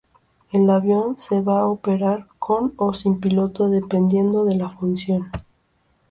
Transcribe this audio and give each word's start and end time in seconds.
El 0.51 0.67
avión 0.71 1.19
se 1.19 1.41
va 1.41 1.59
a 1.59 1.67
operar 1.67 2.25
con 2.39 2.73
o 2.77 2.91
sin 2.91 3.19
piloto, 3.19 3.69
dependiendo 3.69 4.45
de 4.45 4.55
la 4.55 4.67
función. 4.71 5.29